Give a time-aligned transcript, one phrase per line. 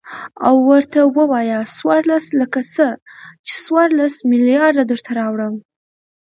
[0.47, 2.87] او ورته ووايه څورلس لکه څه
[3.47, 5.55] ،چې څورلس ملېارده درته راوړم.